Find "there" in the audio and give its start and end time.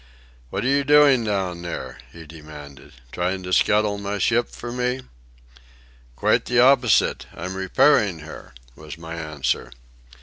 1.61-1.99